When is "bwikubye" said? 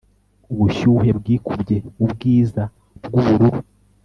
1.19-1.77